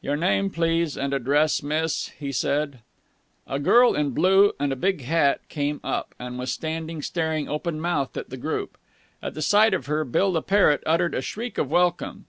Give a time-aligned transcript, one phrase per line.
[0.00, 2.78] "Your name, please, and address, miss?" he said.
[3.44, 7.48] A girl in blue with a big hat had come up, and was standing staring
[7.48, 8.78] open mouthed at the group.
[9.20, 12.26] At the sight of her Bill the parrot uttered a shriek of welcome.